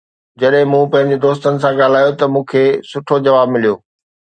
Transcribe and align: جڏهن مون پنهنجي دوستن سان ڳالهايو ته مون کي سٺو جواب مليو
جڏهن 0.43 0.65
مون 0.71 0.85
پنهنجي 0.95 1.17
دوستن 1.25 1.61
سان 1.65 1.77
ڳالهايو 1.83 2.17
ته 2.19 2.25
مون 2.33 2.47
کي 2.51 2.65
سٺو 2.89 3.15
جواب 3.29 3.47
مليو 3.57 3.75